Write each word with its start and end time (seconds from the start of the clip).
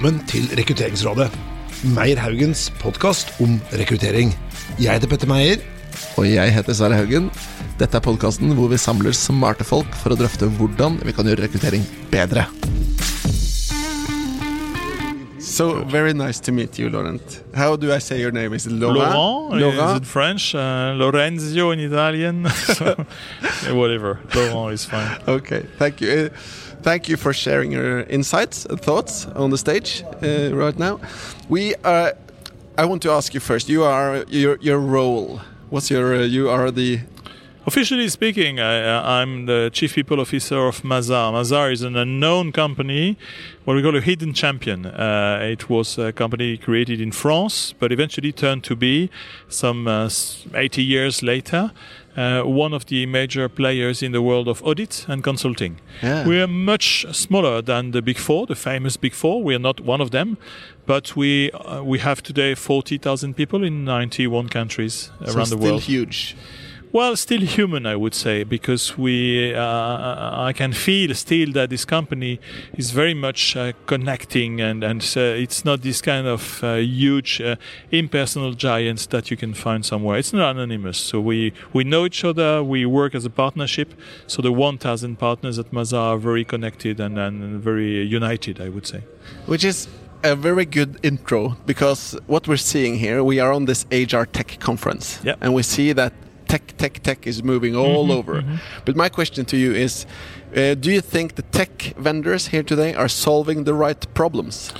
Velkommen 0.00 0.22
til 0.30 0.46
Rekrutteringsrådet. 0.56 1.26
Meyer 1.92 2.16
Haugens 2.22 2.70
podkast 2.80 3.34
om 3.44 3.58
rekruttering. 3.76 4.32
Jeg 4.80 4.96
heter 4.96 5.10
Petter 5.12 5.28
Meyer. 5.28 5.60
Og 6.16 6.24
jeg 6.24 6.54
heter 6.56 6.72
Sverre 6.72 6.96
Haugen. 6.96 7.28
Dette 7.76 8.00
er 8.00 8.06
podkasten 8.08 8.56
hvor 8.56 8.72
vi 8.72 8.80
samler 8.80 9.12
smarte 9.12 9.68
folk 9.68 9.92
for 10.00 10.16
å 10.16 10.16
drøfte 10.16 10.48
hvordan 10.56 11.02
vi 11.04 11.12
kan 11.12 11.28
gjøre 11.28 11.44
rekruttering 11.44 11.84
bedre. 12.08 12.48
So 15.60 15.84
very 15.84 16.14
nice 16.14 16.40
to 16.40 16.52
meet 16.52 16.78
you, 16.78 16.88
Laurent. 16.88 17.20
How 17.54 17.76
do 17.76 17.92
I 17.92 17.98
say 17.98 18.18
your 18.18 18.30
name? 18.30 18.54
Is 18.54 18.66
it 18.66 18.72
Laurent? 18.72 19.14
Laurent, 19.14 19.60
Laurent? 19.60 19.90
is 19.90 19.96
it 20.00 20.06
French? 20.06 20.54
Uh, 20.54 20.94
Lorenzio 20.96 21.70
in 21.74 21.80
Italian. 21.80 22.46
Yeah, 23.62 23.72
whatever. 23.72 24.20
Laurent 24.34 24.72
is 24.72 24.86
fine. 24.86 25.18
Okay, 25.28 25.66
thank 25.76 26.00
you. 26.00 26.08
Uh, 26.10 26.28
thank 26.80 27.10
you 27.10 27.18
for 27.18 27.34
sharing 27.34 27.72
your 27.72 28.04
insights 28.04 28.64
and 28.64 28.80
thoughts 28.80 29.26
on 29.36 29.50
the 29.50 29.58
stage 29.58 30.02
uh, 30.22 30.48
right 30.54 30.78
now. 30.78 30.98
We 31.50 31.74
are. 31.84 32.14
I 32.78 32.86
want 32.86 33.02
to 33.02 33.10
ask 33.10 33.34
you 33.34 33.40
first. 33.40 33.68
You 33.68 33.84
are 33.84 34.24
your 34.28 34.56
your 34.62 34.78
role. 34.78 35.42
What's 35.68 35.90
your? 35.90 36.14
Uh, 36.14 36.36
you 36.36 36.48
are 36.48 36.70
the. 36.70 37.00
Officially 37.66 38.08
speaking, 38.08 38.58
I, 38.58 39.20
I'm 39.20 39.44
the 39.44 39.68
chief 39.70 39.94
people 39.94 40.18
officer 40.18 40.66
of 40.66 40.80
Mazars. 40.80 41.34
Mazars 41.34 41.72
is 41.72 41.82
an 41.82 41.94
unknown 41.94 42.52
company, 42.52 43.18
what 43.64 43.74
we 43.74 43.82
call 43.82 43.94
a 43.94 44.00
hidden 44.00 44.32
champion. 44.32 44.86
Uh, 44.86 45.40
it 45.42 45.68
was 45.68 45.98
a 45.98 46.10
company 46.10 46.56
created 46.56 47.02
in 47.02 47.12
France, 47.12 47.74
but 47.78 47.92
eventually 47.92 48.32
turned 48.32 48.64
to 48.64 48.74
be, 48.74 49.10
some 49.50 49.86
uh, 49.86 50.08
80 50.54 50.82
years 50.82 51.22
later, 51.22 51.72
uh, 52.16 52.42
one 52.44 52.72
of 52.72 52.86
the 52.86 53.04
major 53.04 53.46
players 53.46 54.02
in 54.02 54.12
the 54.12 54.22
world 54.22 54.48
of 54.48 54.62
audit 54.62 55.04
and 55.06 55.22
consulting. 55.22 55.80
Yeah. 56.02 56.26
We 56.26 56.40
are 56.40 56.46
much 56.46 57.04
smaller 57.12 57.60
than 57.60 57.90
the 57.90 58.00
Big 58.00 58.16
Four, 58.16 58.46
the 58.46 58.56
famous 58.56 58.96
Big 58.96 59.12
Four. 59.12 59.42
We 59.42 59.54
are 59.54 59.60
not 59.60 59.80
one 59.80 60.00
of 60.00 60.12
them, 60.12 60.38
but 60.86 61.14
we 61.14 61.50
uh, 61.52 61.82
we 61.82 61.98
have 61.98 62.22
today 62.22 62.54
40,000 62.54 63.34
people 63.34 63.62
in 63.62 63.84
91 63.84 64.48
countries 64.48 65.10
so 65.24 65.36
around 65.36 65.50
the 65.50 65.58
world. 65.58 65.58
still 65.58 65.70
world. 65.72 65.82
huge. 65.82 66.36
Well, 66.92 67.14
still 67.14 67.42
human, 67.42 67.86
I 67.86 67.94
would 67.94 68.14
say, 68.14 68.42
because 68.42 68.98
we, 68.98 69.54
uh, 69.54 69.62
I 70.48 70.52
can 70.52 70.72
feel 70.72 71.14
still 71.14 71.52
that 71.52 71.70
this 71.70 71.84
company 71.84 72.40
is 72.76 72.90
very 72.90 73.14
much 73.14 73.56
uh, 73.56 73.72
connecting, 73.86 74.60
and 74.60 74.82
and 74.82 75.00
uh, 75.16 75.20
it's 75.44 75.64
not 75.64 75.82
this 75.82 76.02
kind 76.02 76.26
of 76.26 76.64
uh, 76.64 76.74
huge 76.74 77.40
uh, 77.40 77.54
impersonal 77.92 78.54
giants 78.54 79.06
that 79.06 79.30
you 79.30 79.36
can 79.36 79.54
find 79.54 79.86
somewhere. 79.86 80.18
It's 80.18 80.32
not 80.32 80.56
anonymous. 80.56 80.98
So 80.98 81.20
we 81.20 81.52
we 81.72 81.84
know 81.84 82.06
each 82.06 82.24
other. 82.24 82.60
We 82.64 82.84
work 82.86 83.14
as 83.14 83.24
a 83.24 83.30
partnership. 83.30 83.94
So 84.26 84.42
the 84.42 84.50
1,000 84.50 85.16
partners 85.16 85.58
at 85.60 85.70
Mazars 85.70 85.92
are 85.96 86.18
very 86.18 86.44
connected 86.44 86.98
and, 87.00 87.18
and 87.18 87.62
very 87.62 88.02
united, 88.02 88.60
I 88.60 88.68
would 88.68 88.86
say. 88.86 89.02
Which 89.46 89.64
is 89.64 89.86
a 90.24 90.34
very 90.34 90.64
good 90.64 90.98
intro 91.02 91.56
because 91.66 92.18
what 92.26 92.48
we're 92.48 92.56
seeing 92.56 92.98
here, 92.98 93.22
we 93.22 93.38
are 93.40 93.52
on 93.52 93.66
this 93.66 93.86
HR 93.92 94.24
Tech 94.24 94.58
conference, 94.58 95.20
Yeah. 95.22 95.36
and 95.40 95.54
we 95.54 95.62
see 95.62 95.92
that 95.94 96.12
tech, 96.50 96.64
tech, 96.76 96.94
tech 97.02 97.26
is 97.26 97.42
moving 97.42 97.74
all 97.76 98.06
Mhm, 98.06 98.18
over. 98.18 98.44
But 98.84 98.96
my 98.96 99.08
question 99.08 99.44
to 99.44 99.56
you 99.56 99.72
is. 99.86 100.06
Uh, 100.56 100.74
do 100.74 100.90
you 100.90 101.00
think 101.00 101.34
the 101.34 101.42
tech 101.42 101.94
vendors 101.96 102.48
here 102.48 102.64
today 102.64 102.92
are 102.94 103.08
solving 103.08 103.64
the 103.64 103.72
right 103.72 104.02
problems? 104.14 104.72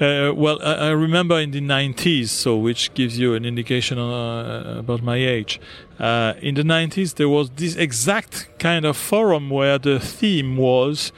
Uh, 0.00 0.32
well, 0.34 0.58
I, 0.62 0.88
I 0.88 0.90
remember 0.90 1.38
in 1.38 1.50
the 1.50 1.60
90s, 1.60 2.28
so 2.30 2.56
which 2.56 2.92
gives 2.94 3.18
you 3.18 3.34
an 3.34 3.44
indication 3.44 3.98
uh, 3.98 4.78
about 4.78 5.02
my 5.02 5.16
age. 5.16 5.60
Uh, 5.98 6.32
in 6.40 6.54
the 6.54 6.62
90s, 6.64 7.14
there 7.14 7.28
was 7.28 7.50
this 7.50 7.76
exact 7.76 8.48
kind 8.58 8.84
of 8.84 8.96
forum 8.96 9.50
where 9.50 9.78
the 9.78 10.00
theme 10.00 10.56
was 10.56 11.12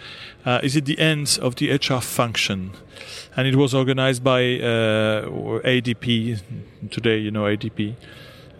uh, 0.45 0.59
is 0.63 0.75
it 0.77 0.85
the 0.85 0.99
end 0.99 1.39
of 1.41 1.55
the 1.55 1.71
HR 1.71 2.01
function? 2.01 2.73
And 3.37 3.47
it 3.47 3.55
was 3.55 3.73
organized 3.75 4.23
by 4.25 4.59
uh, 4.59 5.63
ADP, 5.65 6.41
today, 6.91 7.19
you 7.19 7.31
know, 7.31 7.45
ADP. 7.45 7.95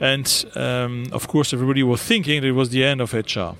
And 0.03 0.45
um, 0.57 1.07
of 1.13 1.29
course, 1.29 1.55
everybody 1.55 1.85
was 1.85 2.03
thinking 2.03 2.41
that 2.41 2.49
it 2.49 2.53
was 2.53 2.71
the 2.71 2.85
end 2.85 3.01
of 3.01 3.15
HR. 3.15 3.55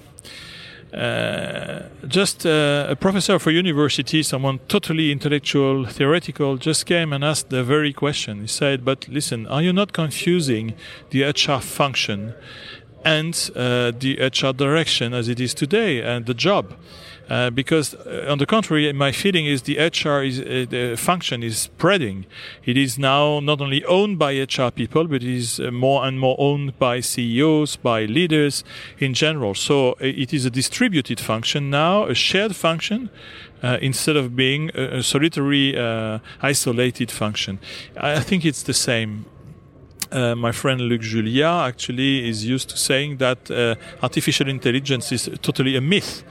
Uh, 0.93 1.85
just 2.09 2.45
uh, 2.45 2.87
a 2.91 2.97
professor 2.97 3.39
for 3.39 3.53
university, 3.53 4.25
someone 4.25 4.59
totally 4.67 5.13
intellectual, 5.13 5.87
theoretical, 5.87 6.57
just 6.57 6.85
came 6.85 7.13
and 7.13 7.25
asked 7.25 7.49
the 7.51 7.63
very 7.63 7.93
question. 7.93 8.41
He 8.41 8.49
said, 8.49 8.85
"But 8.85 9.07
listen, 9.09 9.47
are 9.47 9.63
you 9.63 9.73
not 9.73 9.93
confusing 9.93 10.75
the 11.11 11.23
HR 11.23 11.61
function 11.61 12.35
and 13.05 13.35
uh, 13.55 13.93
the 13.97 14.19
HR 14.21 14.53
direction 14.53 15.15
as 15.15 15.29
it 15.29 15.39
is 15.39 15.55
today 15.55 16.03
and 16.03 16.27
the 16.27 16.35
job?" 16.35 16.75
Uh, 17.33 17.49
because, 17.49 17.95
uh, 17.95 18.27
on 18.29 18.37
the 18.37 18.45
contrary, 18.45 18.93
my 18.93 19.11
feeling 19.11 19.47
is 19.47 19.63
the 19.63 19.79
HR 19.79 20.23
is 20.23 20.39
uh, 20.39 20.67
the 20.69 20.97
function 20.99 21.43
is 21.43 21.57
spreading. 21.57 22.27
It 22.67 22.77
is 22.77 22.99
now 22.99 23.41
not 23.41 23.63
only 23.63 23.83
owned 23.87 24.19
by 24.19 24.33
HR 24.35 24.71
people, 24.71 25.07
but 25.07 25.23
it 25.23 25.35
is 25.43 25.59
uh, 25.59 25.71
more 25.71 26.05
and 26.05 26.21
more 26.21 26.37
owned 26.39 26.79
by 26.79 27.01
CEOs, 27.01 27.77
by 27.77 28.05
leaders 28.05 28.65
in 28.99 29.15
general. 29.15 29.55
So 29.55 29.97
it 29.99 30.35
is 30.35 30.45
a 30.45 30.51
distributed 30.51 31.21
function 31.21 31.71
now, 31.71 32.05
a 32.05 32.15
shared 32.15 32.55
function. 32.55 33.09
Instead 33.81 34.17
of 34.17 34.35
being 34.35 34.73
a, 34.75 34.99
a 34.99 35.03
solitary, 35.05 35.79
isolated 36.43 37.13
function, 37.13 37.61
I 37.97 38.17
I 38.17 38.21
think 38.21 38.45
it's 38.45 38.65
the 38.65 38.75
same 38.75 39.25
uh, 40.11 40.35
my 40.35 40.53
friend 40.53 40.81
Luc 40.81 41.01
Julia 41.01 41.65
actually 41.67 42.29
is 42.29 42.45
used 42.45 42.69
to 42.71 42.77
saying 42.77 43.19
that 43.19 43.51
uh, 43.51 43.77
artificial 44.03 44.49
intelligence 44.49 45.13
is 45.13 45.31
totally 45.41 45.77
a 45.77 45.81
myth. 45.81 46.25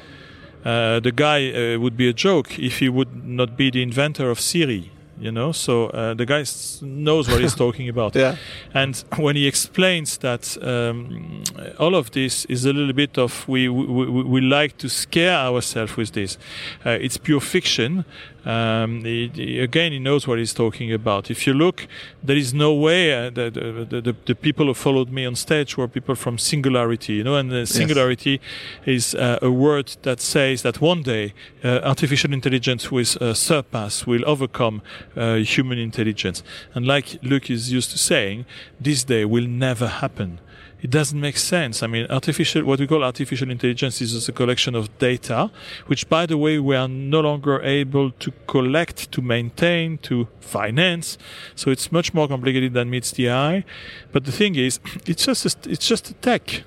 Uh, 0.64 1.00
the 1.00 1.12
guy 1.12 1.52
uh, 1.52 1.80
would 1.80 1.98
be 1.98 2.08
a 2.08 2.14
joke 2.14 2.60
if 2.60 2.80
he 2.80 2.90
would 2.90 3.26
not 3.26 3.58
be 3.58 3.72
the 3.72 3.82
inventor 3.82 4.30
of 4.30 4.40
Siri. 4.40 4.92
You 5.22 5.32
know, 5.32 5.52
so 5.52 5.86
uh, 5.90 6.16
the 6.16 6.26
guy 6.26 6.44
knows 6.82 7.30
what 7.30 7.42
he's 7.42 7.54
talking 7.66 7.88
about. 7.88 8.16
Yeah. 8.16 8.38
And 8.74 8.96
when 9.18 9.36
he 9.36 9.46
explains 9.46 10.18
that 10.18 10.58
um, 10.64 11.44
all 11.78 11.94
of 11.94 12.10
this 12.10 12.46
is 12.46 12.66
a 12.66 12.74
little 12.74 12.94
bit 12.94 13.20
of 13.20 13.48
we 13.48 13.70
we, 13.70 13.86
we, 13.86 14.24
we 14.24 14.42
like 14.42 14.80
to 14.80 14.90
scare 14.90 15.38
ourselves 15.38 15.96
with 15.96 16.14
this. 16.14 16.40
Uh, 16.84 16.98
it's 17.00 17.18
pure 17.18 17.40
fiction. 17.40 18.04
Um, 18.46 19.04
he- 19.04 19.30
he- 19.34 19.60
again, 19.60 19.92
he 19.92 20.00
knows 20.00 20.28
what 20.28 20.40
he's 20.40 20.54
talking 20.54 20.92
about. 20.92 21.30
If 21.30 21.46
you 21.46 21.54
look, 21.54 21.88
there 22.24 22.36
is 22.38 22.54
no 22.54 22.74
way 22.74 23.14
uh, 23.14 23.30
the, 23.30 23.52
the, 23.52 24.02
the, 24.02 24.16
the 24.26 24.36
people 24.36 24.66
who 24.66 24.74
followed 24.74 25.12
me 25.12 25.26
on 25.26 25.36
stage 25.36 25.78
were 25.78 25.88
people 25.88 26.16
from 26.16 26.38
Singularity, 26.40 27.14
you 27.14 27.24
know, 27.24 27.36
and 27.36 27.52
uh, 27.52 27.66
Singularity 27.66 28.42
is 28.86 29.14
uh, 29.14 29.38
a 29.44 29.52
word 29.52 29.96
that 30.02 30.20
says 30.22 30.62
that 30.64 30.82
one 30.82 31.04
day 31.04 31.34
uh, 31.64 31.82
artificial 31.84 32.34
intelligence 32.34 32.90
will 32.92 33.06
uh, 33.22 33.34
surpass, 33.34 34.08
will 34.08 34.24
overcome 34.28 34.82
uh, 35.16 35.36
human 35.36 35.78
intelligence. 35.78 36.42
And 36.74 36.88
like 36.88 37.20
Luc 37.22 37.50
is 37.52 37.72
used 37.72 37.92
to 37.92 37.98
saying, 37.98 38.46
this 38.80 39.04
day 39.04 39.24
will 39.26 39.48
never 39.48 39.88
happen. 39.88 40.40
It 40.82 40.90
doesn't 40.90 41.20
make 41.20 41.38
sense. 41.38 41.84
I 41.84 41.88
mean, 41.88 42.08
artificial, 42.10 42.64
what 42.64 42.80
we 42.80 42.88
call 42.88 43.04
artificial 43.04 43.52
intelligence 43.52 44.02
is 44.02 44.14
just 44.14 44.30
a 44.30 44.32
collection 44.32 44.74
of 44.74 44.98
data, 44.98 45.52
which, 45.86 46.10
by 46.10 46.26
the 46.26 46.38
way, 46.38 46.58
we 46.58 46.76
are 46.76 46.88
no 46.88 47.20
longer 47.20 47.62
able 47.62 48.12
to 48.12 48.34
collect, 48.48 49.12
to 49.12 49.22
maintain, 49.22 50.00
to 50.00 50.28
finance. 50.40 51.20
So 51.56 51.70
it's 51.70 51.92
much 51.92 52.14
more 52.16 52.28
complicated 52.28 52.74
than 52.74 52.90
meets 52.90 53.12
the 53.12 53.30
eye. 53.30 53.64
But 54.12 54.26
the 54.26 54.32
thing 54.32 54.56
is, 54.56 54.80
it's 55.06 55.26
just 55.26 55.46
a, 55.46 55.70
it's 55.70 55.88
just 55.88 56.10
a 56.10 56.14
tech. 56.16 56.64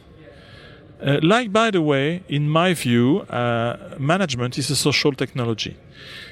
Uh, 1.03 1.19
like, 1.23 1.53
by 1.53 1.71
the 1.71 1.83
way, 1.83 2.23
in 2.29 2.49
my 2.49 2.73
view, 2.73 3.23
uh, 3.23 3.97
management 3.99 4.57
is 4.59 4.71
a 4.71 4.77
social 4.77 5.13
technology. 5.13 5.77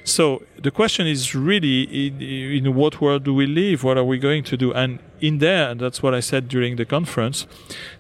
So 0.05 0.43
the 0.61 0.71
question 0.71 1.07
is 1.07 1.35
really 1.35 1.83
in, 2.07 2.21
in 2.21 2.75
what 2.75 3.01
world 3.01 3.25
do 3.25 3.35
we 3.35 3.47
live? 3.47 3.85
What 3.85 3.97
are 3.97 4.05
we 4.05 4.19
going 4.19 4.45
to 4.45 4.57
do? 4.57 4.73
And 4.73 4.99
in 5.21 5.39
there, 5.39 5.71
and 5.71 5.81
that's 5.81 6.03
what 6.03 6.15
I 6.15 6.21
said 6.21 6.49
during 6.49 6.77
the 6.77 6.85
conference, 6.85 7.47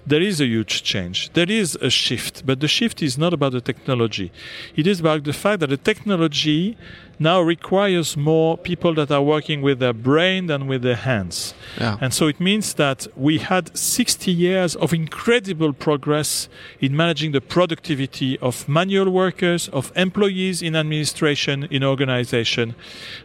there 0.04 0.20
is 0.20 0.40
a 0.40 0.46
huge 0.46 0.82
change. 0.82 1.32
There 1.32 1.50
is 1.50 1.76
a 1.76 1.88
shift, 1.88 2.44
but 2.44 2.58
the 2.60 2.68
shift 2.68 3.00
is 3.00 3.16
not 3.16 3.32
about 3.32 3.52
the 3.52 3.60
technology. 3.60 4.32
It 4.74 4.86
is 4.86 4.98
about 5.00 5.22
the 5.24 5.32
fact 5.32 5.60
that 5.60 5.70
the 5.70 5.76
technology 5.76 6.76
now 7.22 7.40
requires 7.40 8.16
more 8.16 8.58
people 8.58 8.94
that 8.94 9.10
are 9.10 9.22
working 9.22 9.62
with 9.62 9.78
their 9.78 9.92
brain 9.92 10.46
than 10.46 10.66
with 10.66 10.82
their 10.82 10.96
hands. 10.96 11.54
Yeah. 11.78 11.96
And 12.00 12.12
so 12.12 12.26
it 12.26 12.40
means 12.40 12.74
that 12.74 13.06
we 13.16 13.38
had 13.38 13.76
60 13.76 14.32
years 14.32 14.74
of 14.74 14.92
incredible 14.92 15.72
progress 15.72 16.48
in 16.80 16.96
managing 16.96 17.30
the 17.30 17.40
productivity 17.40 18.38
of 18.40 18.68
manual 18.68 19.10
workers, 19.10 19.68
of 19.68 19.92
employees 19.94 20.62
in 20.62 20.74
administration, 20.74 21.51
in 21.52 21.84
organization. 21.84 22.74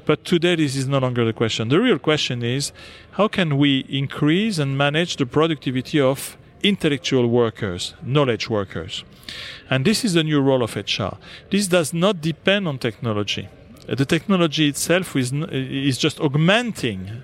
But 0.05 0.25
today, 0.25 0.55
this 0.55 0.75
is 0.75 0.87
no 0.87 0.99
longer 0.99 1.25
the 1.25 1.33
question. 1.33 1.69
The 1.69 1.79
real 1.79 1.99
question 1.99 2.43
is 2.43 2.71
how 3.11 3.27
can 3.27 3.57
we 3.57 3.85
increase 3.89 4.59
and 4.59 4.77
manage 4.77 5.17
the 5.17 5.25
productivity 5.25 5.99
of 5.99 6.37
intellectual 6.63 7.27
workers, 7.27 7.93
knowledge 8.03 8.49
workers? 8.49 9.03
And 9.69 9.85
this 9.85 10.05
is 10.05 10.13
the 10.13 10.23
new 10.23 10.41
role 10.41 10.63
of 10.63 10.75
HR. 10.75 11.17
This 11.49 11.67
does 11.67 11.93
not 11.93 12.21
depend 12.21 12.67
on 12.67 12.77
technology. 12.77 13.49
The 13.87 14.05
technology 14.05 14.67
itself 14.67 15.15
is, 15.15 15.31
is 15.33 15.97
just 15.97 16.19
augmenting 16.19 17.23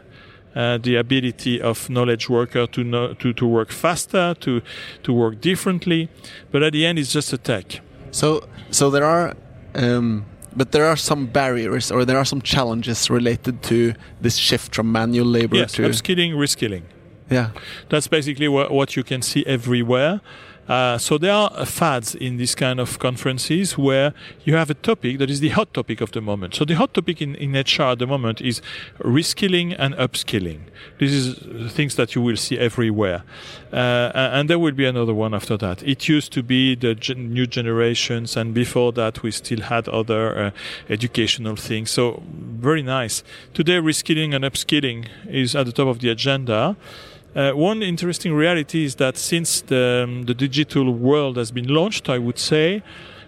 uh, 0.55 0.77
the 0.77 0.95
ability 0.95 1.61
of 1.61 1.89
knowledge 1.89 2.29
worker 2.29 2.67
to, 2.67 2.83
know, 2.83 3.13
to 3.15 3.33
to 3.33 3.47
work 3.47 3.71
faster, 3.71 4.35
to 4.39 4.61
to 5.01 5.13
work 5.13 5.41
differently. 5.41 6.09
But 6.51 6.63
at 6.63 6.73
the 6.73 6.85
end, 6.85 6.99
it's 6.99 7.11
just 7.11 7.33
a 7.33 7.37
tech. 7.37 7.81
So, 8.11 8.47
so 8.69 8.91
there 8.91 9.05
are 9.05 9.35
um, 9.73 10.25
but 10.55 10.71
there 10.71 10.85
are 10.85 10.95
some 10.97 11.25
barriers 11.27 11.91
or 11.91 12.05
there 12.05 12.17
are 12.17 12.25
some 12.25 12.41
challenges 12.41 13.09
related 13.09 13.61
to 13.63 13.93
this 14.21 14.35
shift 14.37 14.75
from 14.75 14.91
manual 14.91 15.25
labor 15.27 15.57
Yes, 15.57 15.73
to 15.73 15.83
upskilling, 15.83 16.33
reskilling. 16.33 16.83
yeah 17.29 17.49
That's 17.89 18.07
basically 18.07 18.47
what, 18.47 18.71
what 18.71 18.95
you 18.95 19.03
can 19.03 19.21
see 19.21 19.43
everywhere. 19.45 20.21
Uh, 20.67 20.97
so 20.97 21.17
there 21.17 21.33
are 21.33 21.51
uh, 21.53 21.65
fads 21.65 22.15
in 22.15 22.37
these 22.37 22.55
kind 22.55 22.79
of 22.79 22.97
conferences 22.99 23.77
where 23.77 24.13
you 24.45 24.55
have 24.55 24.69
a 24.69 24.73
topic 24.73 25.17
that 25.19 25.29
is 25.29 25.41
the 25.41 25.49
hot 25.49 25.73
topic 25.73 25.99
of 25.99 26.11
the 26.13 26.21
moment. 26.21 26.55
So 26.55 26.63
the 26.63 26.75
hot 26.75 26.93
topic 26.93 27.21
in, 27.21 27.35
in 27.35 27.51
HR 27.51 27.91
at 27.91 27.99
the 27.99 28.07
moment 28.07 28.39
is 28.39 28.61
reskilling 28.99 29.75
and 29.77 29.93
upskilling. 29.95 30.61
This 30.99 31.11
is 31.11 31.73
things 31.73 31.95
that 31.95 32.15
you 32.15 32.21
will 32.21 32.37
see 32.37 32.57
everywhere. 32.57 33.23
Uh, 33.71 34.11
and 34.13 34.49
there 34.49 34.59
will 34.59 34.71
be 34.71 34.85
another 34.85 35.13
one 35.13 35.33
after 35.33 35.57
that. 35.57 35.83
It 35.83 36.07
used 36.07 36.31
to 36.33 36.43
be 36.43 36.75
the 36.75 36.95
gen- 36.95 37.33
new 37.33 37.47
generations, 37.47 38.37
and 38.37 38.53
before 38.53 38.91
that 38.93 39.23
we 39.23 39.31
still 39.31 39.61
had 39.61 39.89
other 39.89 40.37
uh, 40.37 40.51
educational 40.89 41.55
things. 41.55 41.91
So 41.91 42.21
very 42.27 42.83
nice. 42.83 43.23
Today, 43.53 43.77
reskilling 43.79 44.33
and 44.35 44.45
upskilling 44.45 45.07
is 45.27 45.55
at 45.55 45.65
the 45.65 45.71
top 45.71 45.87
of 45.87 45.99
the 45.99 46.09
agenda. 46.09 46.77
Uh, 47.35 47.51
one 47.51 47.81
interesting 47.81 48.33
reality 48.33 48.85
is 48.85 48.95
that 48.95 49.17
since 49.17 49.61
the, 49.61 50.03
um, 50.03 50.23
the 50.23 50.33
digital 50.33 50.93
world 50.93 51.37
has 51.37 51.51
been 51.51 51.67
launched, 51.67 52.09
I 52.09 52.19
would 52.19 52.37
say, 52.37 52.83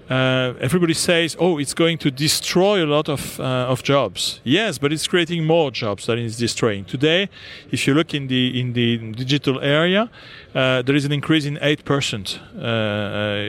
uh, 0.10 0.54
everybody 0.60 0.94
says, 0.94 1.36
"Oh, 1.40 1.58
it's 1.58 1.74
going 1.74 1.98
to 2.00 2.12
destroy 2.12 2.84
a 2.84 2.86
lot 2.86 3.10
of 3.10 3.40
uh, 3.40 3.72
of 3.74 3.82
jobs." 3.82 4.40
Yes, 4.44 4.78
but 4.78 4.94
it's 4.94 5.08
creating 5.08 5.46
more 5.46 5.72
jobs 5.72 6.06
than 6.06 6.20
it's 6.20 6.38
destroying. 6.38 6.86
Today, 6.86 7.28
if 7.72 7.88
you 7.88 7.96
look 7.96 8.14
in 8.14 8.28
the 8.28 8.60
in 8.60 8.74
the 8.74 8.98
digital 9.16 9.60
area, 9.62 10.12
uh, 10.54 10.84
there 10.84 10.96
is 10.96 11.06
an 11.06 11.12
increase 11.12 11.46
in 11.46 11.58
eight 11.60 11.86
percent 11.86 12.40
uh, 12.56 13.42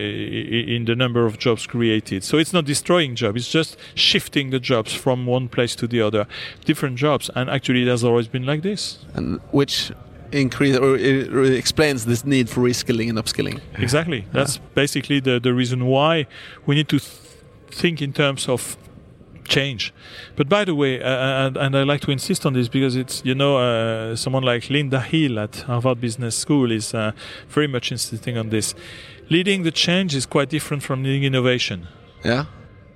in 0.73 0.87
the 0.87 0.95
number 0.97 1.27
of 1.27 1.39
jobs 1.39 1.67
created. 1.67 2.25
So 2.25 2.39
it's 2.39 2.55
not 2.55 2.65
destroying 2.65 3.17
jobs; 3.17 3.37
it's 3.37 3.51
just 3.51 3.77
shifting 3.95 4.49
the 4.49 4.59
jobs 4.59 4.95
from 4.95 5.27
one 5.27 5.49
place 5.49 5.77
to 5.77 5.87
the 5.87 6.01
other, 6.01 6.27
different 6.65 6.97
jobs. 6.97 7.31
And 7.35 7.51
actually, 7.51 7.83
it 7.83 7.89
has 7.89 8.03
always 8.03 8.29
been 8.29 8.47
like 8.47 8.63
this. 8.63 9.05
and 9.15 9.41
which 9.51 9.93
increase 10.37 10.77
or 10.77 10.97
it 10.97 11.55
explains 11.55 12.05
this 12.05 12.25
need 12.25 12.49
for 12.49 12.61
reskilling 12.61 13.09
and 13.09 13.19
upskilling 13.19 13.61
Exactly. 13.79 14.25
That's 14.33 14.59
basically 14.75 15.21
the, 15.21 15.41
the 15.41 15.53
reason 15.55 15.87
why 15.87 16.27
we 16.67 16.75
need 16.75 16.89
to 16.89 16.99
th- 16.99 17.13
think 17.71 18.01
in 18.01 18.13
terms 18.13 18.49
of 18.49 18.77
change. 19.49 19.93
But 20.35 20.49
by 20.49 20.65
the 20.65 20.75
way, 20.75 21.01
uh, 21.01 21.47
and, 21.47 21.57
and 21.57 21.77
I 21.77 21.83
like 21.85 22.01
to 22.03 22.11
insist 22.11 22.45
on 22.47 22.53
this 22.53 22.69
because 22.69 22.97
it's, 22.97 23.23
you 23.25 23.35
know, 23.35 23.59
uh, 23.59 24.17
someone 24.17 24.43
like 24.43 24.71
Linda 24.71 25.01
Hill 25.01 25.39
at 25.39 25.57
Harvard 25.57 26.01
Business 26.01 26.37
School 26.37 26.73
is 26.73 26.95
uh, 26.95 27.13
very 27.49 27.69
much 27.69 27.93
insisting 27.93 28.37
on 28.37 28.51
this. 28.51 28.75
Leading 29.31 29.63
the 29.63 29.71
change 29.73 30.15
is 30.15 30.27
quite 30.27 30.49
different 30.49 30.83
from 30.83 31.03
leading 31.03 31.25
innovation. 31.25 31.89
yeah 32.25 32.47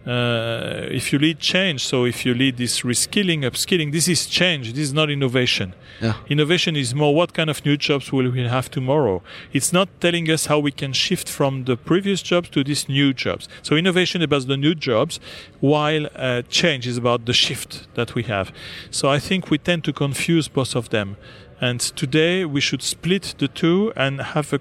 Uh, 0.06 0.86
if 0.90 1.12
you 1.12 1.18
lead 1.18 1.38
change, 1.38 1.84
so 1.84 2.06
if 2.06 2.24
you 2.24 2.32
lead 2.32 2.56
this 2.56 2.80
reskilling, 2.80 3.42
upskilling, 3.42 3.92
this 3.92 4.08
is 4.08 4.26
change. 4.26 4.72
This 4.72 4.84
is 4.84 4.94
not 4.94 5.10
innovation. 5.10 5.74
yeah 6.00 6.14
Innovation 6.28 6.74
is 6.74 6.94
more 6.94 7.14
what 7.14 7.34
kind 7.34 7.50
of 7.50 7.64
new 7.66 7.76
jobs 7.76 8.10
will 8.10 8.30
we 8.30 8.42
have 8.46 8.70
tomorrow. 8.70 9.22
It's 9.52 9.72
not 9.74 9.88
telling 10.00 10.30
us 10.30 10.46
how 10.46 10.58
we 10.58 10.72
can 10.72 10.94
shift 10.94 11.28
from 11.28 11.64
the 11.64 11.76
previous 11.76 12.22
jobs 12.22 12.48
to 12.50 12.64
these 12.64 12.88
new 12.88 13.12
jobs. 13.12 13.46
So 13.62 13.76
innovation 13.76 14.22
is 14.22 14.24
about 14.24 14.46
the 14.46 14.56
new 14.56 14.74
jobs, 14.74 15.20
while 15.60 16.06
uh, 16.16 16.42
change 16.48 16.86
is 16.86 16.96
about 16.96 17.26
the 17.26 17.34
shift 17.34 17.86
that 17.94 18.14
we 18.14 18.22
have. 18.22 18.52
So 18.90 19.10
I 19.10 19.18
think 19.18 19.50
we 19.50 19.58
tend 19.58 19.84
to 19.84 19.92
confuse 19.92 20.48
both 20.48 20.74
of 20.74 20.88
them. 20.88 21.16
And 21.60 21.78
today 21.78 22.46
we 22.46 22.62
should 22.62 22.82
split 22.82 23.34
the 23.36 23.48
two 23.48 23.92
and 23.94 24.22
have 24.22 24.54
a 24.54 24.60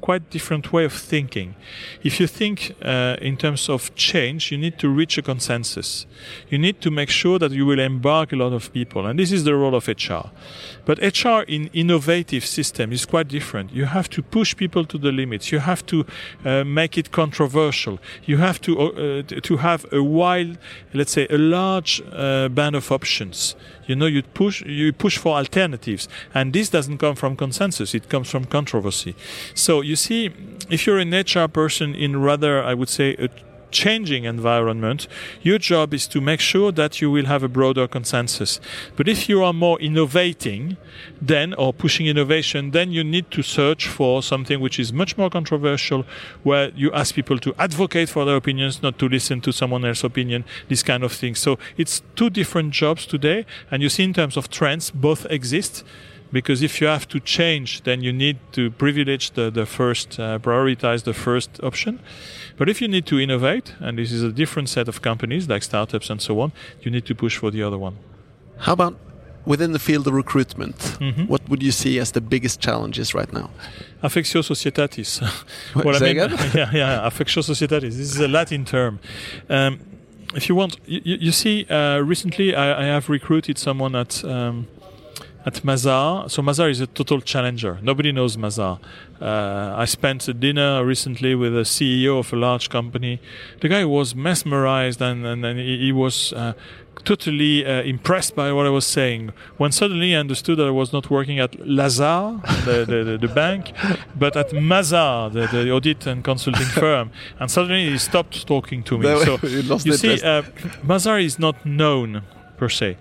quite 0.00 0.30
different 0.30 0.72
way 0.72 0.84
of 0.84 0.92
thinking. 0.92 1.54
If 2.02 2.20
you 2.20 2.26
think 2.26 2.74
uh, 2.82 3.16
in 3.20 3.36
terms 3.36 3.68
of 3.68 3.94
change, 3.94 4.50
you 4.50 4.58
need 4.58 4.78
to 4.78 4.88
reach 4.88 5.18
a 5.18 5.22
consensus. 5.22 6.06
You 6.48 6.58
need 6.58 6.80
to 6.80 6.90
make 6.90 7.10
sure 7.10 7.38
that 7.38 7.52
you 7.52 7.66
will 7.66 7.80
embark 7.80 8.32
a 8.32 8.36
lot 8.36 8.52
of 8.52 8.72
people, 8.72 9.06
and 9.06 9.18
this 9.18 9.32
is 9.32 9.44
the 9.44 9.54
role 9.54 9.74
of 9.74 9.88
HR. 9.88 10.30
But 10.84 10.98
HR 10.98 11.42
in 11.46 11.70
innovative 11.72 12.44
system 12.44 12.92
is 12.92 13.06
quite 13.06 13.28
different. 13.28 13.72
You 13.72 13.86
have 13.86 14.08
to 14.10 14.22
push 14.22 14.56
people 14.56 14.84
to 14.86 14.98
the 14.98 15.12
limits. 15.12 15.52
You 15.52 15.60
have 15.60 15.84
to 15.86 16.06
uh, 16.44 16.64
make 16.64 16.98
it 16.98 17.10
controversial. 17.10 17.98
You 18.24 18.38
have 18.38 18.60
to 18.62 18.78
uh, 18.78 19.22
to 19.22 19.56
have 19.58 19.86
a 19.92 20.02
wild, 20.02 20.58
let's 20.94 21.12
say, 21.12 21.26
a 21.30 21.38
large 21.38 22.02
uh, 22.12 22.48
band 22.48 22.76
of 22.76 22.90
options. 22.90 23.54
You 23.90 23.96
know, 23.96 24.06
you 24.06 24.22
push 24.22 24.62
you 24.62 24.92
push 24.92 25.18
for 25.18 25.36
alternatives, 25.36 26.08
and 26.32 26.52
this 26.52 26.68
doesn't 26.68 26.98
come 26.98 27.16
from 27.16 27.34
consensus. 27.34 27.92
It 27.92 28.08
comes 28.08 28.30
from 28.30 28.44
controversy. 28.44 29.16
So 29.52 29.80
you 29.80 29.96
see, 29.96 30.30
if 30.70 30.86
you're 30.86 31.00
an 31.00 31.12
HR 31.12 31.48
person 31.48 31.96
in 31.96 32.22
rather, 32.22 32.62
I 32.62 32.72
would 32.72 32.88
say, 32.88 33.16
a 33.18 33.28
changing 33.70 34.24
environment, 34.24 35.06
your 35.42 35.58
job 35.58 35.94
is 35.94 36.06
to 36.08 36.20
make 36.20 36.40
sure 36.40 36.72
that 36.72 37.00
you 37.00 37.10
will 37.10 37.26
have 37.26 37.42
a 37.42 37.48
broader 37.48 37.86
consensus. 37.88 38.60
But 38.96 39.08
if 39.08 39.28
you 39.28 39.42
are 39.44 39.52
more 39.52 39.80
innovating, 39.80 40.76
then 41.20 41.54
or 41.54 41.72
pushing 41.72 42.06
innovation, 42.06 42.72
then 42.72 42.92
you 42.92 43.04
need 43.04 43.30
to 43.32 43.42
search 43.42 43.88
for 43.88 44.22
something 44.22 44.60
which 44.60 44.78
is 44.78 44.92
much 44.92 45.16
more 45.16 45.30
controversial, 45.30 46.04
where 46.42 46.70
you 46.74 46.92
ask 46.92 47.14
people 47.14 47.38
to 47.38 47.54
advocate 47.58 48.08
for 48.08 48.24
their 48.24 48.36
opinions, 48.36 48.82
not 48.82 48.98
to 48.98 49.08
listen 49.08 49.40
to 49.40 49.52
someone 49.52 49.84
else's 49.84 50.04
opinion, 50.04 50.44
this 50.68 50.82
kind 50.82 51.04
of 51.04 51.12
thing. 51.12 51.34
So 51.34 51.58
it's 51.76 52.02
two 52.16 52.30
different 52.30 52.72
jobs 52.72 53.06
today, 53.06 53.46
and 53.70 53.82
you 53.82 53.88
see 53.88 54.04
in 54.04 54.14
terms 54.14 54.36
of 54.36 54.50
trends, 54.50 54.90
both 54.90 55.26
exist 55.30 55.84
because 56.32 56.62
if 56.62 56.80
you 56.80 56.86
have 56.88 57.06
to 57.08 57.18
change, 57.20 57.82
then 57.82 58.02
you 58.02 58.12
need 58.12 58.36
to 58.52 58.70
privilege 58.70 59.30
the, 59.32 59.50
the 59.50 59.66
first, 59.66 60.18
uh, 60.20 60.38
prioritize 60.38 61.02
the 61.04 61.12
first 61.14 61.60
option. 61.62 61.98
But 62.56 62.68
if 62.68 62.80
you 62.80 62.88
need 62.88 63.06
to 63.06 63.18
innovate, 63.18 63.74
and 63.80 63.98
this 63.98 64.12
is 64.12 64.22
a 64.22 64.30
different 64.32 64.68
set 64.68 64.88
of 64.88 65.00
companies 65.02 65.48
like 65.48 65.62
startups 65.62 66.10
and 66.10 66.20
so 66.20 66.40
on, 66.40 66.52
you 66.82 66.90
need 66.90 67.04
to 67.06 67.14
push 67.14 67.36
for 67.38 67.50
the 67.50 67.62
other 67.62 67.78
one. 67.78 67.96
how 68.66 68.72
about 68.74 68.94
within 69.46 69.72
the 69.72 69.78
field 69.78 70.06
of 70.06 70.12
recruitment 70.12 70.76
Mhm. 71.00 71.26
what 71.26 71.40
would 71.48 71.62
you 71.62 71.72
see 71.72 71.98
as 72.00 72.10
the 72.12 72.20
biggest 72.20 72.60
challenges 72.60 73.14
right 73.14 73.32
now 73.32 73.48
Affectio 74.02 74.42
societatis. 74.42 75.20
What, 75.74 75.84
What 75.84 75.96
I 75.96 76.00
mean, 76.00 76.18
again? 76.18 76.30
yeah, 76.54 76.70
yeah, 76.74 77.08
affectio 77.08 77.42
societatis. 77.42 77.94
This 77.96 78.10
is 78.14 78.20
a 78.20 78.28
Latin 78.28 78.64
term. 78.64 78.98
Um, 79.48 79.78
if 80.34 80.48
you 80.48 80.54
want, 80.58 80.76
you, 80.86 81.00
you 81.04 81.16
you 81.26 81.32
see, 81.32 81.64
uh, 81.70 81.98
recently 82.12 82.54
I, 82.54 82.66
I 82.82 82.84
have 82.94 83.08
recruited 83.12 83.56
someone 83.58 83.94
at 83.98 84.22
um, 84.24 84.66
at 85.46 85.54
Mazars. 85.62 86.30
So 86.30 86.42
Mazars 86.42 86.70
is 86.70 86.80
a 86.80 86.86
total 86.86 87.20
challenger. 87.20 87.78
Nobody 87.82 88.12
knows 88.12 88.36
Mazars. 88.36 88.78
Uh, 89.20 89.74
I 89.76 89.84
spent 89.84 90.26
a 90.28 90.34
dinner 90.34 90.84
recently 90.84 91.34
with 91.34 91.56
a 91.56 91.62
CEO 91.62 92.18
of 92.18 92.32
a 92.32 92.36
large 92.36 92.68
company. 92.70 93.20
The 93.60 93.68
guy 93.68 93.84
was 93.84 94.14
mesmerized 94.14 95.00
and, 95.00 95.26
and, 95.26 95.44
and 95.44 95.58
he, 95.58 95.78
he 95.78 95.92
was 95.92 96.32
uh, 96.32 96.54
totally 97.04 97.64
uh, 97.64 97.82
impressed 97.82 98.34
by 98.34 98.52
what 98.52 98.66
I 98.66 98.70
was 98.70 98.86
saying. 98.86 99.32
When 99.56 99.72
suddenly 99.72 100.14
I 100.14 100.20
understood 100.20 100.58
that 100.58 100.66
I 100.66 100.70
was 100.70 100.92
not 100.92 101.10
working 101.10 101.38
at 101.38 101.58
Lazard, 101.66 102.42
the, 102.64 102.84
the, 102.86 103.04
the, 103.04 103.18
the 103.26 103.28
bank, 103.28 103.72
but 104.16 104.36
at 104.36 104.50
Mazars, 104.50 105.32
the, 105.32 105.46
the 105.46 105.70
audit 105.70 106.06
and 106.06 106.22
consulting 106.22 106.66
firm. 106.66 107.10
And 107.38 107.50
suddenly 107.50 107.90
he 107.90 107.98
stopped 107.98 108.46
talking 108.46 108.82
to 108.84 108.98
me. 108.98 109.04
No, 109.04 109.24
so 109.24 109.38
you 109.46 109.62
you 109.84 109.92
see, 109.94 110.22
uh, 110.22 110.42
Mazars 110.84 111.24
is 111.24 111.38
not 111.38 111.64
known 111.64 112.22
per 112.60 112.68
se. 112.68 112.96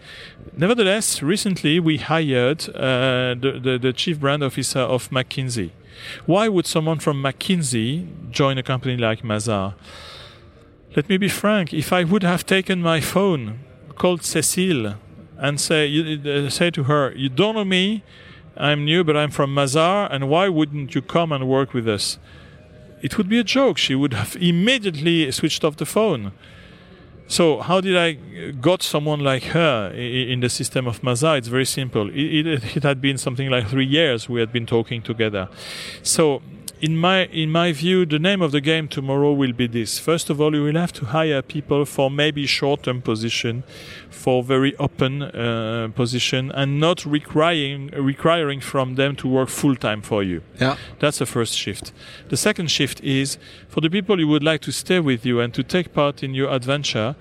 Nevertheless, 0.58 1.22
recently 1.22 1.80
we 1.80 1.98
hired 1.98 2.62
uh, 2.70 3.36
the, 3.44 3.52
the, 3.66 3.74
the 3.86 3.94
chief 3.94 4.16
brand 4.24 4.42
officer 4.42 4.80
of 4.96 5.10
McKinsey. 5.10 5.70
Why 6.26 6.48
would 6.48 6.66
someone 6.66 7.00
from 7.00 7.22
McKinsey 7.22 8.08
join 8.32 8.58
a 8.58 8.64
company 8.64 8.96
like 8.98 9.22
Mazars? 9.22 9.74
Let 10.96 11.06
me 11.10 11.18
be 11.18 11.30
frank. 11.30 11.74
If 11.74 11.92
I 12.00 12.04
would 12.12 12.24
have 12.24 12.44
taken 12.46 12.82
my 12.82 13.00
phone, 13.02 13.60
called 14.02 14.24
Cecile, 14.24 14.96
and 15.38 15.60
say 15.60 15.82
uh, 15.88 16.50
say 16.50 16.72
to 16.72 16.84
her, 16.92 17.04
"You 17.24 17.30
don't 17.30 17.56
know 17.56 17.66
me. 17.80 18.02
I'm 18.58 18.86
new, 18.92 19.04
but 19.04 19.16
I'm 19.16 19.32
from 19.32 19.50
Mazars, 19.54 20.08
and 20.14 20.22
why 20.34 20.46
wouldn't 20.58 20.96
you 20.96 21.02
come 21.16 21.32
and 21.36 21.44
work 21.48 21.74
with 21.78 21.88
us?" 21.98 22.18
It 23.06 23.12
would 23.18 23.30
be 23.30 23.40
a 23.40 23.48
joke. 23.58 23.78
She 23.78 23.96
would 24.02 24.14
have 24.14 24.36
immediately 24.52 25.32
switched 25.32 25.64
off 25.66 25.76
the 25.76 25.86
phone. 25.86 26.32
So 27.30 27.60
how 27.60 27.80
did 27.80 27.96
I 27.96 28.14
got 28.54 28.82
someone 28.82 29.20
like 29.20 29.44
her 29.44 29.92
in 29.94 30.40
the 30.40 30.50
system 30.50 30.88
of 30.88 31.02
Mazars? 31.04 31.38
It's 31.38 31.48
very 31.48 31.66
simple. 31.66 32.10
It, 32.10 32.48
it, 32.48 32.78
it 32.78 32.84
had 32.84 33.02
been 33.02 33.20
something 33.20 33.52
like 33.52 33.68
three 33.68 33.86
years 33.86 34.28
we 34.28 34.40
had 34.40 34.52
been 34.52 34.66
talking 34.66 35.04
together. 35.04 35.48
So 36.02 36.42
in 36.82 36.96
my 36.98 37.26
in 37.26 37.52
my 37.52 37.72
view, 37.72 38.06
the 38.06 38.20
name 38.20 38.42
of 38.42 38.52
the 38.52 38.62
game 38.62 38.88
tomorrow 38.88 39.34
will 39.34 39.54
be 39.54 39.68
this. 39.68 40.00
First 40.00 40.30
of 40.30 40.40
all, 40.40 40.56
you 40.56 40.64
will 40.64 40.80
have 40.80 40.94
to 40.94 41.06
hire 41.06 41.42
people 41.42 41.86
for 41.86 42.10
maybe 42.10 42.46
short-term 42.46 43.02
position, 43.02 43.64
for 44.10 44.44
very 44.44 44.76
open 44.78 45.24
uh, 45.24 45.90
position, 45.96 46.52
and 46.52 46.80
not 46.80 47.06
requiring 47.06 47.88
requiring 47.88 48.62
from 48.62 48.96
them 48.96 49.16
to 49.18 49.28
work 49.28 49.50
full 49.50 49.76
time 49.76 50.02
for 50.02 50.24
you. 50.24 50.42
yeah 50.60 50.78
That's 51.00 51.20
the 51.20 51.26
first 51.26 51.58
shift. 51.58 51.92
The 52.30 52.38
second 52.38 52.72
shift 52.72 53.02
is 53.04 53.38
for 53.68 53.82
the 53.82 53.90
people 53.90 54.18
who 54.18 54.28
would 54.28 54.44
like 54.44 54.62
to 54.62 54.72
stay 54.72 55.00
with 55.00 55.26
you 55.26 55.40
and 55.42 55.54
to 55.54 55.64
take 55.64 55.94
part 55.94 56.24
in 56.24 56.34
your 56.34 56.50
adventure, 56.52 57.16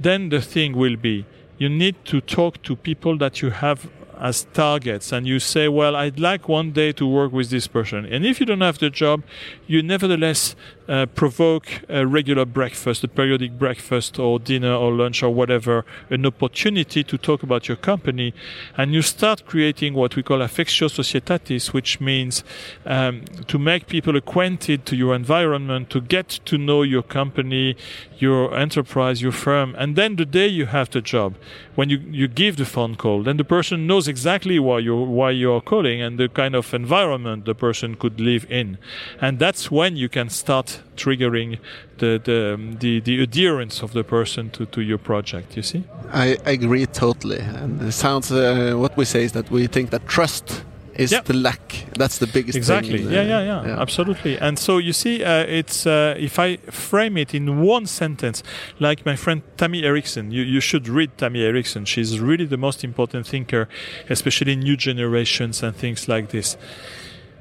then 0.00 0.30
the 0.30 0.40
thing 0.40 0.76
will 0.76 0.96
be 0.96 1.24
you 1.58 1.68
need 1.68 1.96
to 2.04 2.20
talk 2.20 2.62
to 2.62 2.76
people 2.76 3.16
that 3.18 3.40
you 3.40 3.50
have 3.50 3.88
as 4.18 4.46
targets 4.52 5.12
and 5.12 5.26
you 5.26 5.38
say, 5.38 5.68
well, 5.68 5.94
I'd 5.94 6.18
like 6.18 6.48
one 6.48 6.72
day 6.72 6.92
to 6.92 7.06
work 7.06 7.32
with 7.32 7.50
this 7.50 7.66
person. 7.66 8.06
And 8.06 8.24
if 8.24 8.40
you 8.40 8.46
don't 8.46 8.60
have 8.60 8.78
the 8.78 8.90
job, 8.90 9.22
you 9.66 9.82
nevertheless 9.82 10.56
uh, 10.88 11.06
provoke 11.06 11.82
a 11.88 12.06
regular 12.06 12.44
breakfast, 12.44 13.04
a 13.04 13.08
periodic 13.08 13.58
breakfast 13.58 14.18
or 14.18 14.38
dinner 14.38 14.72
or 14.72 14.92
lunch 14.92 15.22
or 15.22 15.30
whatever, 15.30 15.84
an 16.10 16.24
opportunity 16.24 17.02
to 17.02 17.18
talk 17.18 17.42
about 17.42 17.68
your 17.68 17.76
company. 17.76 18.32
And 18.76 18.94
you 18.94 19.02
start 19.02 19.46
creating 19.46 19.94
what 19.94 20.16
we 20.16 20.22
call 20.22 20.38
affectio 20.38 20.88
societatis, 20.88 21.72
which 21.72 22.00
means 22.00 22.44
um, 22.84 23.24
to 23.46 23.58
make 23.58 23.86
people 23.88 24.16
acquainted 24.16 24.86
to 24.86 24.96
your 24.96 25.14
environment, 25.14 25.90
to 25.90 26.00
get 26.00 26.28
to 26.44 26.58
know 26.58 26.82
your 26.82 27.02
company, 27.02 27.76
your 28.18 28.56
enterprise, 28.56 29.22
your 29.22 29.32
firm. 29.32 29.74
And 29.78 29.96
then 29.96 30.16
the 30.16 30.24
day 30.24 30.46
you 30.46 30.66
have 30.66 30.90
the 30.90 31.00
job, 31.00 31.34
when 31.74 31.90
you, 31.90 31.98
you 31.98 32.28
give 32.28 32.56
the 32.56 32.64
phone 32.64 32.94
call, 32.94 33.22
then 33.22 33.36
the 33.36 33.44
person 33.44 33.86
knows 33.86 34.08
exactly 34.08 34.58
why 34.58 34.78
you're, 34.78 35.04
why 35.04 35.30
you're 35.30 35.60
calling 35.60 36.00
and 36.00 36.18
the 36.18 36.28
kind 36.28 36.54
of 36.54 36.72
environment 36.72 37.44
the 37.44 37.54
person 37.54 37.94
could 37.96 38.20
live 38.20 38.46
in. 38.50 38.78
And 39.20 39.38
that's 39.38 39.70
when 39.70 39.96
you 39.96 40.08
can 40.08 40.30
start 40.30 40.75
triggering 40.96 41.58
the, 41.98 42.20
the, 42.24 42.76
the, 42.78 43.00
the 43.00 43.22
adherence 43.22 43.82
of 43.82 43.92
the 43.92 44.04
person 44.04 44.50
to, 44.50 44.66
to 44.66 44.80
your 44.80 44.98
project, 44.98 45.56
you 45.56 45.62
see? 45.62 45.84
I, 46.12 46.36
agree 46.44 46.86
totally. 46.86 47.38
And 47.40 47.82
it 47.82 47.92
sounds, 47.92 48.32
uh, 48.32 48.74
what 48.76 48.96
we 48.96 49.04
say 49.04 49.24
is 49.24 49.32
that 49.32 49.50
we 49.50 49.66
think 49.66 49.90
that 49.90 50.06
trust 50.06 50.64
is 50.98 51.10
the 51.24 51.34
lack. 51.34 51.86
That's 51.96 52.18
the 52.18 52.26
biggest 52.26 52.54
thing. 52.54 52.60
exactly 52.60 52.98
thing. 52.98 53.12
yeah, 53.12 53.20
uh, 53.20 53.24
yeah 53.24 53.66
yeah 53.66 53.80
absolutely 53.80 54.38
and 54.38 54.58
so 54.58 54.78
you 54.78 54.92
see 54.92 55.22
uh, 55.22 55.44
it's 55.44 55.86
uh, 55.86 56.14
if 56.18 56.38
i 56.38 56.56
frame 56.56 57.16
it 57.16 57.34
in 57.34 57.60
one 57.60 57.86
sentence 57.86 58.42
like 58.78 59.04
my 59.04 59.16
friend 59.16 59.42
tammy 59.56 59.82
erickson 59.82 60.30
you, 60.30 60.42
you 60.42 60.60
should 60.60 60.88
read 60.88 61.16
tammy 61.18 61.42
erickson 61.42 61.84
she's 61.84 62.18
really 62.20 62.46
the 62.46 62.56
most 62.56 62.82
important 62.84 63.26
thinker 63.26 63.68
especially 64.08 64.52
in 64.52 64.60
new 64.60 64.76
generations 64.76 65.62
and 65.62 65.76
things 65.76 66.08
like 66.08 66.30
this 66.30 66.56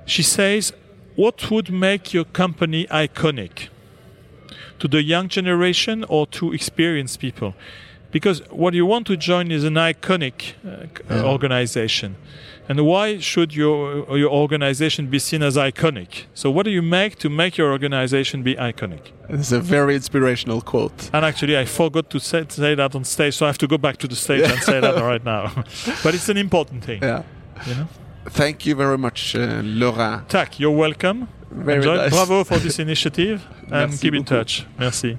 she 0.05 0.23
says 0.23 0.73
what 1.15 1.49
would 1.51 1.69
make 1.71 2.13
your 2.13 2.25
company 2.25 2.85
iconic? 2.87 3.69
To 4.79 4.87
the 4.87 5.01
young 5.01 5.29
generation 5.29 6.03
or 6.09 6.27
to 6.27 6.53
experienced 6.53 7.19
people? 7.19 7.53
Because 8.11 8.41
what 8.49 8.73
you 8.73 8.85
want 8.85 9.07
to 9.07 9.17
join 9.17 9.51
is 9.51 9.63
an 9.63 9.75
iconic 9.75 10.53
uh, 10.65 10.87
Yeah. 11.09 11.23
organization. 11.23 12.15
And 12.67 12.79
why 12.81 13.19
should 13.19 13.53
your 13.55 14.17
your 14.17 14.31
organization 14.31 15.07
be 15.07 15.19
seen 15.19 15.43
as 15.43 15.55
iconic? 15.55 16.25
So 16.33 16.49
what 16.49 16.63
do 16.65 16.71
you 16.71 16.81
make 16.81 17.15
to 17.19 17.29
make 17.29 17.57
your 17.57 17.71
organization 17.71 18.43
be 18.43 18.55
iconic? 18.55 19.11
It's 19.29 19.51
a 19.51 19.59
very 19.59 19.95
inspirational 19.95 20.61
quote. 20.61 21.09
and 21.13 21.25
actually 21.25 21.57
i 21.57 21.65
forgot 21.65 22.09
to 22.09 22.19
say, 22.19 22.45
say 22.49 22.75
that 22.75 22.95
on 22.95 23.03
stage 23.03 23.33
so 23.33 23.45
i 23.45 23.49
have 23.49 23.57
to 23.57 23.67
go 23.67 23.77
back 23.77 23.97
to 23.97 24.07
the 24.07 24.15
stage 24.15 24.51
and 24.51 24.61
say 24.63 24.79
that 24.81 24.95
right 25.11 25.23
now. 25.25 25.51
But 26.03 26.13
it's 26.15 26.29
an 26.29 26.37
important 26.37 26.83
thing. 26.85 27.01
Yeah. 27.03 27.23
you 27.67 27.75
know 27.75 27.87
Thank 28.29 28.65
you 28.65 28.75
very 28.75 28.97
much, 28.97 29.35
uh, 29.35 29.61
Laurent. 29.63 30.27
tak 30.27 30.59
you're 30.59 30.75
welcome. 30.75 31.27
Very 31.51 31.85
nice. 31.85 32.09
bravo 32.09 32.43
for 32.43 32.57
this 32.59 32.79
initiative 32.79 33.41
and 33.71 33.91
Merci 33.91 34.01
keep 34.01 34.13
in 34.13 34.23
touch. 34.23 34.65
Merci 34.77 35.17